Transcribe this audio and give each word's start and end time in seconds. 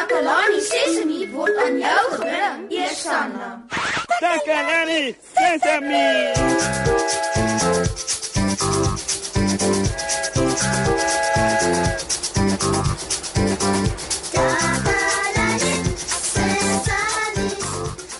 Takalani 0.00 0.60
Sesemi 0.64 1.28
word 1.28 1.56
aan 1.60 1.76
jou 1.76 2.04
gebring, 2.16 2.60
Eersanna. 2.72 3.48
Takalani 4.16 5.12
Sesemi. 5.36 6.08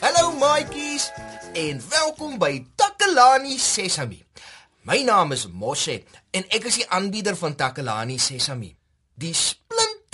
Hallo 0.04 0.36
maatjies 0.36 1.08
en 1.56 1.80
welkom 1.88 2.36
by 2.36 2.60
Takalani 2.76 3.56
Sesami. 3.56 4.20
My 4.84 5.00
naam 5.00 5.32
is 5.32 5.48
Moshe 5.48 6.02
en 6.28 6.44
ek 6.52 6.68
is 6.68 6.84
die 6.84 6.88
aanbieder 6.92 7.40
van 7.40 7.56
Takalani 7.56 8.20
Sesami. 8.20 8.68
Die 9.16 9.32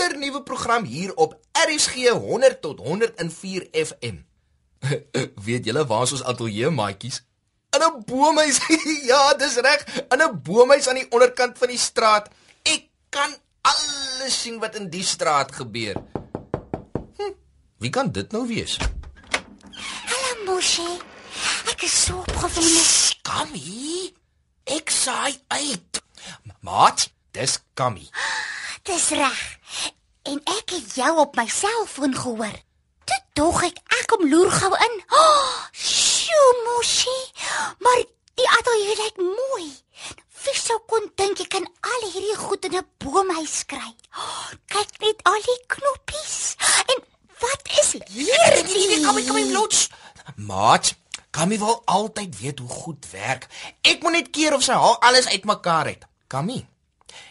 splinternuwe 0.07 0.43
program 0.43 0.85
hier 0.85 1.15
op 1.15 1.41
RSG 1.53 2.09
100 2.09 2.61
tot 2.61 2.79
104 2.79 3.69
FM. 3.73 4.17
Weet 5.47 5.65
julle 5.65 5.87
waar 5.87 6.03
is 6.03 6.13
ons 6.13 6.23
ateljee 6.23 6.71
maatjies? 6.71 7.25
In 7.75 7.83
'n 7.83 8.05
boomhuis. 8.07 8.61
ja, 9.11 9.35
dis 9.35 9.57
reg, 9.57 9.83
in 10.09 10.23
'n 10.23 10.43
boomhuis 10.43 10.89
aan 10.89 11.01
die 11.01 11.11
onderkant 11.11 11.59
van 11.59 11.69
die 11.69 11.79
straat. 11.79 12.31
Ek 12.63 12.87
kan 13.09 13.35
alles 13.63 14.41
sien 14.41 14.59
wat 14.59 14.75
in 14.75 14.91
die 14.91 15.03
straat 15.03 15.53
gebeur. 15.53 15.99
Hm, 17.17 17.35
wie 17.79 17.91
kan 17.91 18.13
dit 18.13 18.33
nou 18.33 18.47
wees? 18.47 18.79
Hallo 20.07 20.45
Moshi. 20.45 21.01
Ek 21.67 21.83
is 21.83 22.05
so 22.05 22.19
opgewonde. 22.19 22.87
Kammy, 23.23 24.15
ek 24.65 24.91
saai 24.91 25.35
uit. 25.47 26.03
Maat, 26.61 27.11
dis 27.31 27.59
Kammy. 27.75 28.07
Dis 28.87 29.11
reg. 29.11 29.56
Ek 30.67 30.73
het 30.81 30.95
jou 30.99 31.13
op 31.23 31.37
my 31.39 31.45
selfoon 31.47 32.15
gehoor. 32.19 32.55
Toe 33.07 33.19
dog 33.39 33.61
ek 33.63 33.77
ek 33.95 34.09
kom 34.11 34.25
loer 34.27 34.51
gou 34.51 34.71
in. 34.75 34.97
Oh, 35.15 35.61
Sjoe 35.71 36.49
Moshi. 36.65 37.15
Maar 37.79 38.01
die 38.35 38.49
ateljee 38.57 38.97
lyk 38.99 39.21
mooi. 39.23 39.69
Wie 40.43 40.57
sou 40.59 40.81
kon 40.91 41.07
dink 41.15 41.39
jy 41.39 41.47
kan 41.55 41.69
al 41.87 42.09
hierdie 42.09 42.35
goed 42.41 42.67
in 42.67 42.75
'n 42.81 42.89
boomhuis 42.99 43.63
kry? 43.71 43.95
Oh, 44.19 44.51
kyk 44.67 44.99
net 45.07 45.23
al 45.23 45.39
die 45.47 45.61
knoppies. 45.77 46.57
En 46.91 46.99
wat 47.39 47.63
is 47.79 47.93
hierdie? 48.11 49.05
Kammy, 49.07 49.23
Kammy 49.23 49.47
blots. 49.55 49.89
Maat, 50.35 50.95
Kammy 51.31 51.59
wil 51.63 51.83
altyd 51.87 52.39
weet 52.43 52.59
hoe 52.59 52.69
goed 52.69 53.07
werk. 53.15 53.47
Ek 53.87 54.03
moet 54.03 54.13
net 54.19 54.31
keer 54.35 54.55
of 54.55 54.63
sy 54.67 54.73
haal 54.75 54.99
alles 55.01 55.31
uitmekaar 55.31 55.87
het. 55.95 56.03
Kammy. 56.27 56.67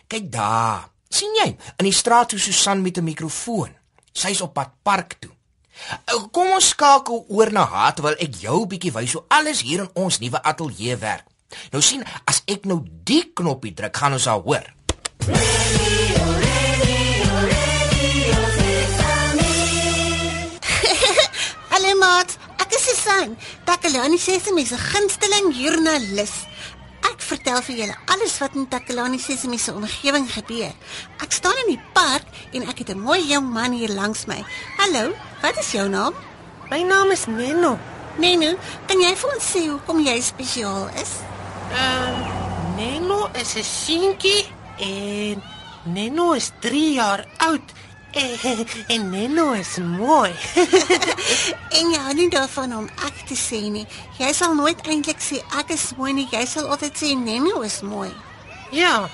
Kyk 0.07 0.31
daar. 0.31 0.94
Sien 1.09 1.33
jy? 1.43 1.57
In 1.77 1.85
die 1.85 1.93
straat 1.93 2.31
hoe 2.31 2.39
Susan 2.39 2.81
met 2.81 2.97
'n 2.97 3.03
mikrofoon. 3.03 3.75
Sy's 4.13 4.41
op 4.41 4.53
pad 4.53 4.69
park 4.83 5.15
toe. 5.19 5.31
Kom 6.31 6.47
ons 6.55 6.69
skakel 6.69 7.25
oor 7.27 7.51
na 7.51 7.65
haar 7.65 7.93
terwyl 7.93 8.15
ek 8.19 8.35
jou 8.39 8.61
'n 8.61 8.67
bietjie 8.67 8.91
wys 8.91 9.13
hoe 9.13 9.23
alles 9.27 9.61
hier 9.61 9.79
in 9.79 9.89
ons 9.93 10.19
nuwe 10.19 10.43
ateljee 10.43 10.97
werk. 10.97 11.25
Nou 11.71 11.81
sien, 11.81 12.03
as 12.25 12.41
ek 12.45 12.65
nou 12.65 12.83
die 13.03 13.31
knoppie 13.33 13.73
druk, 13.73 13.97
gaan 13.97 14.13
ons 14.13 14.25
haar 14.25 14.39
hoor. 14.39 14.73
Hallo 21.71 21.95
maat, 21.99 22.37
ek 22.57 22.71
is 22.77 22.85
Susan. 22.89 23.37
Takalani 23.65 24.17
Sesemi 24.17 24.65
se 24.65 24.77
gunsteling 24.77 25.53
joernalis. 25.55 26.31
Vertel 27.25 27.61
vir 27.65 27.77
julle 27.79 27.93
alles 28.13 28.35
wat 28.37 28.53
in 28.53 28.67
Takalani 28.69 29.17
Sesemi 29.17 29.57
se 29.57 29.73
omgewing 29.73 30.27
gebeur. 30.29 30.73
Ek 31.23 31.31
staan 31.33 31.57
in 31.63 31.71
die 31.71 31.81
park 31.95 32.27
en 32.53 32.67
ek 32.69 32.83
het 32.83 32.89
'n 32.93 33.01
mooi 33.01 33.21
jong 33.25 33.47
man 33.49 33.71
hier 33.71 33.89
langs 33.89 34.25
my. 34.27 34.45
Hallo, 34.77 35.13
wat 35.41 35.57
is 35.57 35.71
jou 35.71 35.89
naam? 35.89 36.13
My 36.69 36.83
naam 36.83 37.11
is 37.11 37.25
Neno. 37.25 37.79
Nenu, 38.17 38.55
kan 38.87 39.01
jy 39.01 39.15
vir 39.15 39.33
ons 39.33 39.51
sê 39.53 39.65
hoekom 39.67 39.99
jy 40.05 40.21
spesiaal 40.21 40.89
is? 41.01 41.11
Ehm 41.71 42.13
uh, 42.13 42.75
Neno 42.77 43.29
is 43.33 43.55
'n 43.55 43.63
seentjie 43.63 44.45
en 44.77 45.41
Neno 45.83 46.33
is 46.33 46.51
3 46.59 46.93
jaar 46.93 47.25
oud 47.37 47.73
en, 48.15 48.67
en 48.87 49.09
Neno 49.09 49.51
is 49.51 49.77
mooi. 49.77 50.31
En 51.75 51.89
jy 51.91 51.99
hou 51.99 52.13
nie 52.15 52.29
daarvan 52.31 52.71
om 52.77 52.85
ek 53.03 53.25
te 53.27 53.35
sê 53.35 53.59
nie. 53.71 53.83
Jy 54.15 54.29
sal 54.37 54.53
nooit 54.55 54.79
eintlik 54.87 55.19
sê 55.19 55.41
ek 55.59 55.73
is 55.75 55.89
mooi 55.97 56.13
nie. 56.15 56.27
Jy 56.31 56.45
sal 56.47 56.69
altyd 56.71 56.95
sê 57.01 57.11
Nenu 57.19 57.57
is 57.67 57.81
mooi. 57.83 58.11
ja, 58.71 59.09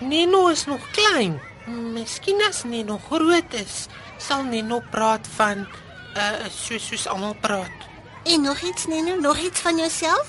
Neno 0.00 0.46
is 0.48 0.66
nog 0.70 0.82
klein. 0.94 1.40
Miskien 1.66 2.40
as 2.48 2.62
Neno 2.64 3.00
groot 3.08 3.54
is, 3.58 3.88
sal 4.22 4.44
Neno 4.46 4.80
praat 4.92 5.26
van 5.36 5.66
uh 6.16 6.46
soos 6.52 6.86
soos 6.86 7.06
almal 7.10 7.34
praat. 7.42 7.88
En 8.24 8.42
nog 8.42 8.60
iets 8.60 8.86
Nenu, 8.86 9.20
nog 9.20 9.38
iets 9.38 9.60
van 9.60 9.76
jouself? 9.76 10.26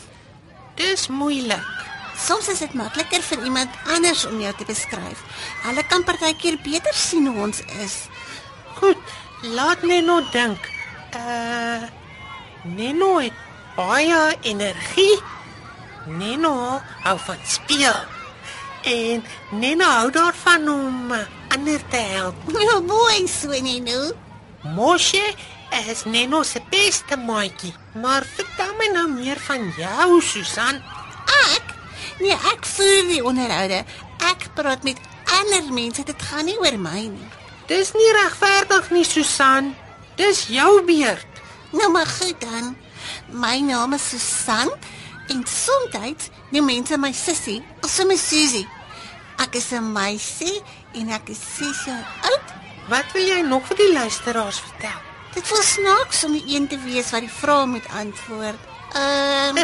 Dis 0.76 1.08
moeilik. 1.08 1.70
Soms 2.18 2.48
is 2.50 2.64
dit 2.66 2.74
makliker 2.74 3.22
vir 3.22 3.44
iemand 3.46 3.76
anders 3.94 4.26
om 4.26 4.40
jou 4.42 4.54
te 4.58 4.66
beskryf. 4.66 5.22
Hulle 5.68 5.84
kan 5.86 6.04
partykeer 6.04 6.58
beter 6.64 6.94
sien 6.98 7.28
hoe 7.30 7.46
ons 7.46 7.62
is. 7.84 7.98
Goed, 8.80 9.16
laat 9.42 9.86
Neno 9.86 10.22
dink. 10.34 10.70
Uh 11.14 11.86
Neno 12.68 13.20
het 13.22 13.34
baie 13.78 14.38
energie. 14.42 15.22
Neno 16.08 16.82
hou 17.06 17.18
van 17.20 17.44
speel. 17.46 17.96
En 18.84 19.24
Neno 19.52 19.86
hou 19.86 20.10
daarvan 20.12 20.68
om 20.70 21.14
ander 21.54 21.82
te 21.90 22.02
help. 22.12 22.36
Nou 22.52 22.82
mooi 22.94 23.28
so 23.28 23.54
Nenu. 23.54 24.12
Moshe 24.76 25.24
is 25.86 26.04
Neno 26.06 26.44
se 26.44 26.62
beste 26.70 27.18
maatjie. 27.18 27.74
Maar 27.94 28.26
vertel 28.26 28.74
my 28.80 28.92
nou 28.94 29.08
meer 29.14 29.40
van 29.48 29.72
jou, 29.78 30.22
Susan. 30.22 30.82
Ek? 31.54 31.67
Nee, 32.20 32.38
ek 32.54 32.66
voer 32.66 33.08
die 33.08 33.24
onderhoude. 33.24 33.84
Ek 34.18 34.48
praat 34.54 34.84
met 34.84 35.00
ander 35.40 35.74
mense. 35.74 36.04
Dit 36.04 36.22
gaan 36.22 36.46
nie 36.46 36.58
oor 36.60 36.78
my 36.80 37.02
nie. 37.08 37.30
Dis 37.68 37.92
nie 37.94 38.12
regverdig 38.22 38.92
nie, 38.96 39.04
Susan. 39.04 39.74
Dis 40.16 40.48
jou 40.48 40.82
beurt. 40.88 41.42
Nou 41.72 41.92
maar 41.92 42.08
goed 42.08 42.40
dan. 42.42 42.76
My 43.32 43.60
naam 43.60 43.94
is 43.94 44.10
Susan 44.10 44.72
en 45.28 45.44
soms 45.48 46.30
noem 46.50 46.66
mense 46.66 46.98
my 46.98 47.12
sussie 47.12 47.64
of 47.84 47.90
sommer 47.92 48.18
Susie. 48.18 48.68
Ek 49.38 49.56
is 49.56 49.72
'n 49.72 49.92
meisie 49.94 50.62
en 50.94 51.10
ek 51.10 51.30
is 51.30 51.40
6 51.58 51.86
jaar 51.86 52.08
oud. 52.24 52.48
Wat 52.88 53.12
wil 53.14 53.22
jy 53.22 53.42
nog 53.42 53.68
vir 53.68 53.78
die 53.78 53.94
luisteraars 53.94 54.60
vertel? 54.60 55.00
Dit 55.34 55.50
was 55.50 55.74
snaaks 55.74 56.24
om 56.24 56.32
die 56.32 56.56
een 56.56 56.68
te 56.68 56.80
wees 56.80 57.12
wat 57.12 57.22
die 57.22 57.30
vrae 57.30 57.66
moet 57.66 57.88
antwoord. 57.88 58.60
Ehm 58.98 59.58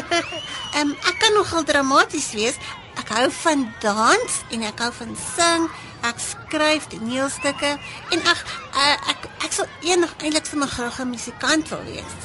um, 0.80 0.96
ek 1.10 1.18
kan 1.20 1.34
nogal 1.34 1.64
dramaties 1.64 2.32
wees. 2.38 2.58
Ek 3.00 3.10
hou 3.16 3.30
van 3.44 3.66
dans 3.82 4.36
en 4.54 4.66
ek 4.70 4.84
hou 4.86 4.92
van 5.00 5.16
sing. 5.18 5.66
Ek 6.04 6.20
skryf 6.20 6.90
toneelstukke 6.92 7.72
en 8.14 8.28
ag 8.30 8.44
uh, 8.76 8.98
ek 9.14 9.28
ek 9.48 9.56
sal 9.56 9.70
eendag 9.88 10.14
eintlik 10.20 10.50
vir 10.52 10.60
my 10.62 10.68
graag 10.68 11.00
'n 11.00 11.10
musikant 11.10 11.70
wil 11.74 11.84
wees. 11.88 12.16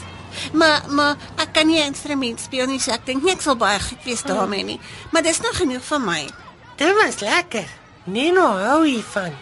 Maar 0.52 0.84
maar 0.88 1.16
ek 1.36 1.52
kan 1.52 1.66
nie 1.66 1.80
'n 1.80 1.92
instrument 1.94 2.40
speel 2.40 2.66
nie, 2.66 2.80
so 2.80 2.90
ek 2.92 3.06
dink 3.06 3.22
nie 3.22 3.32
ek 3.32 3.42
sal 3.42 3.56
baie 3.56 3.80
goed 3.80 4.04
wees 4.04 4.22
daarmee 4.22 4.64
nie. 4.64 4.80
Maar 5.12 5.22
dis 5.22 5.40
nog 5.40 5.56
genoeg 5.56 5.84
vir 5.84 6.00
my. 6.00 6.28
Dit 6.76 6.94
was 6.94 7.20
lekker. 7.20 7.68
Neno 8.04 8.46
hou 8.56 8.84
hiervan. 8.86 9.32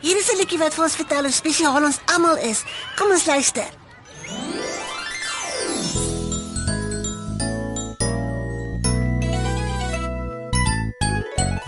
Hier 0.00 0.16
is 0.16 0.32
'n 0.32 0.36
liedjie 0.36 0.58
wat 0.58 0.74
vir 0.74 0.84
ons 0.84 0.96
vertel 0.96 1.22
hoe 1.22 1.32
spesiaal 1.32 1.84
ons 1.84 2.00
almal 2.06 2.36
is. 2.36 2.64
Kom 2.96 3.10
ons 3.10 3.26
luister. 3.26 3.81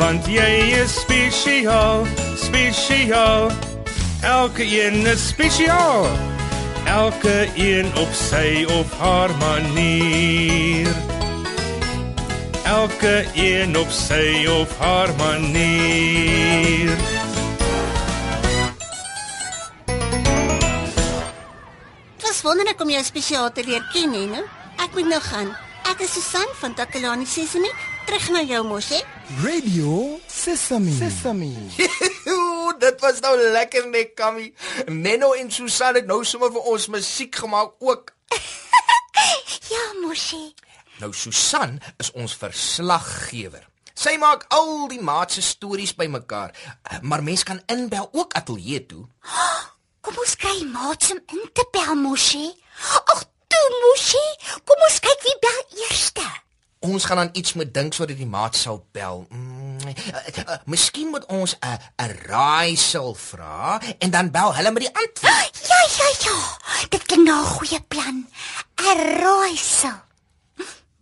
Want 0.00 0.24
jy 0.24 0.80
is 0.80 0.94
spesiaal, 1.02 2.06
spesiaal. 2.40 3.50
Elke 4.24 4.64
een 4.64 5.04
is 5.06 5.28
spesiaal. 5.28 6.08
Elke 6.88 7.48
een 7.54 7.90
op 8.00 8.08
sy 8.16 8.64
of 8.64 8.96
haar 8.98 9.30
manier. 9.36 10.88
Elke 12.64 13.26
een 13.34 13.76
op 13.76 13.92
sy 13.92 14.46
of 14.48 14.78
haar 14.78 15.12
manier. 15.20 16.96
Was 22.24 22.42
wonderlik 22.42 22.80
om 22.80 22.88
jou 22.88 23.04
spesiaal 23.04 23.52
te 23.52 23.64
leer 23.68 23.84
ken, 23.92 24.12
hè, 24.16 24.26
nou? 24.32 24.44
Ek 24.80 24.96
moet 24.96 25.12
nou 25.12 25.20
gaan. 25.20 25.56
Ek 25.92 26.00
is 26.00 26.12
Susan 26.16 26.48
van 26.64 26.74
Takalani 26.74 27.28
Sesemi. 27.28 27.89
Terug 28.10 28.30
na 28.34 28.40
jou 28.42 28.64
mos, 28.66 28.88
hè? 28.90 28.96
Radio 29.38 30.18
Sesame. 30.26 30.90
Sesame. 30.90 31.52
Ooh, 32.34 32.72
dit 32.82 32.96
was 33.04 33.20
nou 33.22 33.36
lekker 33.38 33.86
net, 33.86 34.16
Kammy. 34.18 34.48
Menno 34.90 35.28
en 35.38 35.52
Susan 35.54 35.94
het 35.94 36.08
nou 36.10 36.24
sommer 36.26 36.50
vir 36.50 36.66
ons 36.72 36.88
musiek 36.90 37.38
gemaak 37.44 37.76
ook. 37.78 38.10
Ja, 39.70 39.84
mosie. 40.02 40.56
Nou 40.98 41.12
Susan 41.14 41.78
is 42.02 42.10
ons 42.18 42.34
verslaggewer. 42.34 43.62
Sy 43.94 44.16
maak 44.18 44.48
al 44.58 44.88
die 44.90 44.98
maat 44.98 45.38
se 45.38 45.46
stories 45.46 45.94
bymekaar. 45.94 46.50
Maar 47.06 47.22
mens 47.22 47.46
kan 47.46 47.62
inbel 47.70 48.10
ook 48.10 48.34
ateljee 48.34 48.82
toe. 48.90 49.06
Kom 50.02 50.18
ons 50.26 50.34
kry 50.34 50.58
maats 50.74 51.14
om 51.14 51.22
in 51.30 51.46
te 51.54 51.68
bel, 51.70 51.94
mosie. 51.94 52.50
Ag, 53.06 53.22
toe 53.46 53.66
mosie. 53.86 54.30
Kom 54.66 54.88
ons 54.90 54.98
kyk 54.98 55.28
wie 55.30 55.40
bel 55.46 55.66
eerste. 55.86 56.26
Ons 56.80 57.04
gaan 57.04 57.18
aan 57.18 57.30
iets 57.32 57.52
moet 57.52 57.74
dink 57.74 57.92
sodat 57.92 58.16
die 58.16 58.26
maat 58.26 58.56
sal 58.56 58.78
bel. 58.96 59.26
Mm, 59.28 59.76
uh, 59.84 59.92
uh, 60.40 60.54
miskien 60.64 61.10
moet 61.12 61.26
ons 61.28 61.52
'n 61.60 61.76
'n 62.00 62.12
raaisel 62.24 63.14
vra 63.14 63.80
en 63.98 64.10
dan 64.10 64.30
bel 64.30 64.54
hulle 64.54 64.70
met 64.72 64.82
die 64.88 64.94
antwoord. 64.96 65.58
Ja, 65.70 65.80
ja, 65.98 66.08
ja. 66.24 66.36
Dit 66.88 67.02
klink 67.02 67.26
na 67.26 67.40
'n 67.40 67.44
goeie 67.44 67.80
plan. 67.80 68.28
'n 68.80 68.98
Raaisel. 69.20 70.00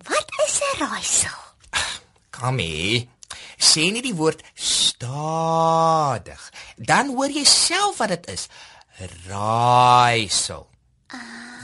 Wat 0.03 0.27
is 0.47 0.59
'n 0.59 0.79
raaisel? 0.83 1.39
Kami, 2.37 3.09
sê 3.57 3.91
nie 3.93 4.03
die 4.03 4.15
woord 4.15 4.43
stadig. 4.55 6.43
Dan 6.77 7.15
hoor 7.15 7.31
jy 7.31 7.45
self 7.45 7.97
wat 8.03 8.09
dit 8.09 8.27
is. 8.35 8.49
Raaisel. 9.29 10.67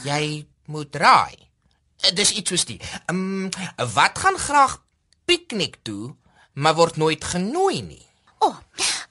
Jy 0.04 0.46
moet 0.66 0.94
raai. 0.94 1.44
Dis 2.12 2.32
iets 2.36 2.50
soos 2.50 2.64
die. 2.68 2.80
Ehm 3.06 3.48
um, 3.48 3.48
wat 3.94 4.18
gaan 4.18 4.38
graag 4.38 4.82
piknik 5.24 5.76
toe, 5.82 6.14
maar 6.52 6.74
word 6.74 6.96
nooit 6.96 7.24
genooi 7.24 7.82
nie. 7.82 8.06
O, 8.38 8.46
oh, 8.46 8.56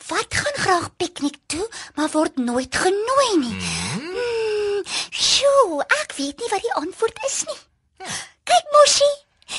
wat 0.08 0.30
gaan 0.30 0.58
graag 0.66 0.96
piknik 0.96 1.38
toe, 1.46 1.70
maar 1.96 2.10
word 2.14 2.38
nooit 2.38 2.76
genooi 2.76 3.38
nie. 3.38 3.56
Hmm. 3.94 4.84
Sjoe, 5.10 5.82
ek 6.04 6.14
weet 6.18 6.38
nie 6.40 6.50
wat 6.52 6.62
die 6.62 6.74
antwoord 6.74 7.20
is 7.26 7.40
nie. 7.50 7.60
Kyk 8.44 8.72
mosie, 8.76 9.14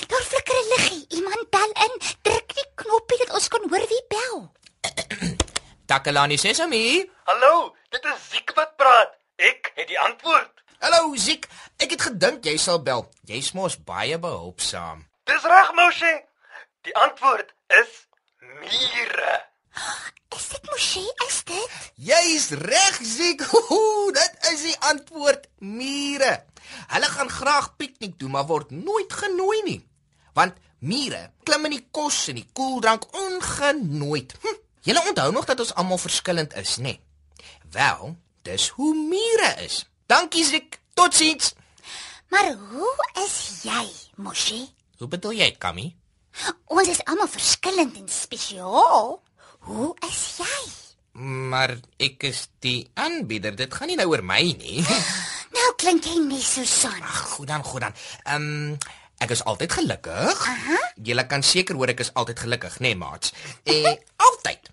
daar 0.06 0.22
flikker 0.31 0.54
'n 0.60 0.69
liggie. 0.75 1.04
Iemand 1.08 1.50
bel 1.50 1.70
in. 1.86 1.94
Druk 2.22 2.54
die 2.54 2.69
knoppie 2.75 3.19
dat 3.19 3.34
ons 3.34 3.48
kan 3.48 3.69
hoor 3.70 3.86
wie 3.88 4.04
bel. 4.08 4.52
Takalani 5.86 6.36
Sesame. 6.36 7.08
Hallo, 7.25 7.75
dit 7.90 8.04
is 8.04 8.31
Ziek 8.31 8.52
wat 8.54 8.76
praat. 8.76 9.10
Ek 9.36 9.72
het 9.75 9.88
die 9.88 10.00
antwoord. 10.00 10.62
Hallo 10.78 11.14
Ziek, 11.16 11.48
gedink 12.24 12.46
jy 12.48 12.56
sal 12.56 12.80
bel. 12.80 13.04
Jy's 13.28 13.52
mos 13.52 13.76
baie 13.76 14.16
behulpsaam. 14.16 15.04
Dis 15.28 15.44
reg, 15.44 15.70
Moshe. 15.76 16.12
Die 16.84 16.94
antwoord 16.96 17.50
is 17.80 17.90
mure. 18.40 19.34
Is 20.32 20.46
dit 20.48 20.68
mosie? 20.70 21.10
Is 21.26 21.42
dit? 21.44 21.74
Jy's 22.08 22.46
reg. 22.64 23.00
Ooh, 23.52 24.12
dit 24.18 24.48
is 24.52 24.62
die 24.70 24.76
antwoord. 24.88 25.48
Mure. 25.60 26.32
Hulle 26.94 27.10
gaan 27.12 27.28
graag 27.28 27.74
piknik 27.76 28.18
doen, 28.18 28.32
maar 28.32 28.48
word 28.48 28.72
nooit 28.72 29.12
genooi 29.12 29.60
nie. 29.66 29.80
Want 30.32 30.56
mure 30.80 31.30
klim 31.44 31.68
in 31.68 31.76
die 31.76 31.86
kos 31.92 32.28
en 32.32 32.40
die 32.40 32.48
koeldrank 32.56 33.04
ongenooid. 33.12 34.32
Hm. 34.40 34.56
Julle 34.84 35.04
onthou 35.08 35.28
nog 35.32 35.44
dat 35.48 35.60
ons 35.60 35.74
almal 35.76 36.00
verskillend 36.00 36.56
is, 36.56 36.78
né? 36.80 36.96
Nee? 36.96 37.00
Wel, 37.76 38.16
dis 38.48 38.68
hoe 38.78 38.94
mure 38.96 39.52
is. 39.64 39.84
Dankie, 40.08 40.44
Ziek. 40.44 40.80
Totsiens. 40.94 41.52
Maar 42.32 42.52
hoe 42.70 42.94
is 43.24 43.36
jy, 43.66 43.84
mosie? 44.16 44.64
Hoe 44.98 45.08
bedoel 45.08 45.38
jy, 45.42 45.50
Kammy? 45.58 45.90
Ons 46.74 46.88
is 46.90 47.02
almal 47.04 47.30
verskillend 47.30 47.96
en 47.98 48.08
spesiaal. 48.10 49.14
Hoe 49.68 49.92
is 50.08 50.22
jy? 50.42 50.62
Maar 51.50 51.76
ek 52.02 52.26
is 52.26 52.48
die 52.64 52.90
aanbieder. 52.98 53.54
Dit 53.54 53.74
gaan 53.74 53.90
nie 53.90 53.98
nou 53.98 54.08
oor 54.10 54.24
my 54.26 54.42
nie. 54.58 54.82
Nou 55.54 55.68
klink 55.78 56.02
jy 56.02 56.16
nie 56.18 56.42
so 56.42 56.64
son. 56.66 56.96
Ag, 56.98 57.18
goed 57.36 57.46
dan, 57.46 57.62
goed 57.62 57.84
dan. 57.84 57.92
Ehm 58.26 58.46
um, 58.72 58.72
ek 59.22 59.30
is 59.36 59.44
altyd 59.46 59.70
gelukkig. 59.72 60.40
Aha. 60.50 60.78
Jy 60.98 61.14
kan 61.30 61.46
seker 61.46 61.78
hoor 61.78 61.92
ek 61.92 62.02
is 62.02 62.10
altyd 62.18 62.42
gelukkig, 62.42 62.80
né, 62.82 62.90
nee, 62.90 62.98
maats? 62.98 63.30
Eh, 63.62 63.94
altyd. 64.26 64.66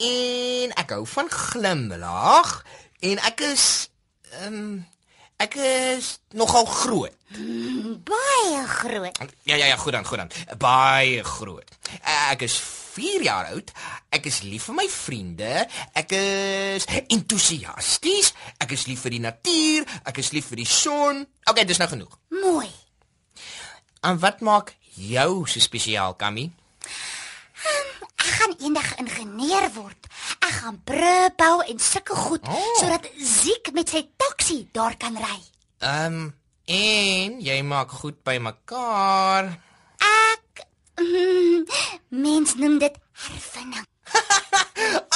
En 0.00 0.72
ek 0.80 0.96
hou 0.96 1.04
van 1.12 1.28
glimlag 1.30 2.54
en 3.04 3.20
ek 3.28 3.44
is 3.52 3.66
ehm 4.40 4.56
um, 4.56 4.72
ek 5.44 5.56
is 5.60 6.18
nogal 6.32 6.64
groot. 6.64 7.12
Baie 8.08 8.62
groot. 8.68 9.18
Ja 9.44 9.56
ja 9.56 9.66
ja, 9.66 9.76
goed 9.76 9.92
dan, 9.92 10.06
goed 10.06 10.18
dan. 10.18 10.30
Baie 10.58 11.24
groot. 11.24 11.70
Ek 12.30 12.44
is 12.46 12.56
4 12.94 13.22
jaar 13.26 13.50
oud. 13.52 13.72
Ek 14.14 14.28
is 14.30 14.40
lief 14.46 14.68
vir 14.70 14.78
my 14.78 14.86
vriende. 14.88 15.66
Ek 15.98 16.14
is 16.16 16.86
entoesiasties. 17.10 18.32
Ek 18.62 18.72
is 18.76 18.86
lief 18.86 19.02
vir 19.04 19.16
die 19.16 19.24
natuur. 19.24 19.88
Ek 20.06 20.22
is 20.22 20.30
lief 20.36 20.52
vir 20.52 20.62
die 20.62 20.70
son. 20.70 21.24
Okay, 21.44 21.66
dis 21.68 21.82
nou 21.82 21.90
genoeg. 21.90 22.18
Mooi. 22.40 22.70
En 24.04 24.20
wat 24.22 24.44
maak 24.44 24.76
jou 24.94 25.44
so 25.50 25.60
spesiaal, 25.60 26.14
Kammy? 26.20 26.48
Ek 28.14 28.30
gaan 28.38 28.54
eendag 28.62 28.94
ingenieur 29.02 29.68
word. 29.74 30.08
Gaan 30.64 30.80
brûe 30.84 31.28
bou 31.36 31.60
en 31.60 31.78
sulke 31.78 32.14
goed 32.16 32.46
Oh. 32.48 32.76
sodat 32.80 33.04
Ziek 33.20 33.68
met 33.72 33.88
sy 33.88 34.00
taxi 34.16 34.68
daar 34.72 34.96
kan 34.96 35.16
ry. 35.16 35.40
Ehm 35.78 36.14
um, 36.14 36.34
en 36.64 37.40
jy 37.44 37.58
maak 37.62 37.90
goed 37.90 38.22
by 38.24 38.38
mekaar. 38.40 39.50
Ek 40.00 40.64
mm, 40.96 41.66
mens 42.08 42.54
noem 42.54 42.78
dit 42.78 42.96
hervinding. 43.12 43.84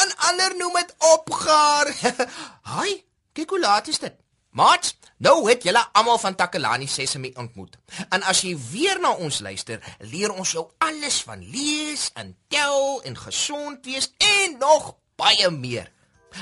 En 0.03 0.13
ander 0.29 0.57
noem 0.61 0.77
dit 0.83 0.95
opgaar. 1.15 1.95
Haai, 2.75 3.05
kyk 3.33 3.57
hoe 3.57 3.61
laat 3.65 3.89
is 3.89 4.05
dit. 4.05 4.21
Maat, 4.53 4.97
nou 5.17 5.49
het 5.49 5.65
julle 5.65 5.87
almal 5.93 6.19
van 6.19 6.37
Takalani 6.37 6.87
Sesemi 6.87 7.33
ontmoet. 7.41 7.81
En 8.13 8.21
as 8.23 8.45
jy 8.45 8.53
weer 8.69 9.01
na 9.01 9.17
ons 9.17 9.41
luister, 9.41 9.81
leer 10.13 10.29
ons 10.33 10.53
jou 10.53 10.69
alles 10.79 11.23
van 11.25 11.41
lees 11.41 12.11
en 12.15 12.37
tel 12.53 13.01
en 13.03 13.17
gesond 13.17 13.85
wees 13.87 14.13
en 14.19 14.59
nog 14.61 14.93
baie 15.19 15.51
meer. 15.51 15.91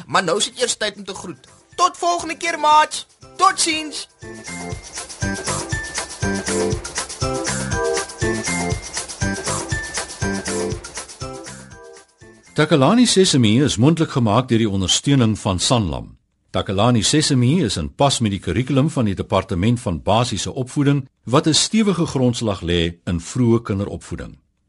Maar 0.07 0.25
nou 0.25 0.37
is 0.39 0.51
dit 0.51 0.61
eers 0.61 0.77
tyd 0.77 0.97
om 0.97 1.05
te 1.05 1.15
groet. 1.15 1.49
Tot 1.77 1.97
volgende 1.97 2.37
keer, 2.37 2.59
maat. 2.61 3.07
Totsiens. 3.37 4.07
Takalani 12.57 13.07
Sesemi 13.07 13.63
is 13.63 13.77
mondelik 13.77 14.15
gemaak 14.17 14.49
deur 14.49 14.63
die 14.65 14.71
ondersteuning 14.71 15.35
van 15.39 15.59
Sanlam. 15.61 16.15
Takalani 16.51 17.03
Sesemi 17.05 17.61
is 17.65 17.77
in 17.77 17.91
pas 17.95 18.21
met 18.25 18.33
die 18.33 18.41
kurrikulum 18.41 18.89
van 18.91 19.05
die 19.05 19.15
Departement 19.15 19.81
van 19.81 20.01
Basiese 20.03 20.55
Opvoeding 20.55 21.05
wat 21.25 21.47
'n 21.47 21.55
stewige 21.55 22.07
grondslag 22.07 22.61
lê 22.61 22.97
in 23.05 23.21
vroeë 23.21 23.63
kinderopvoeding. 23.63 24.39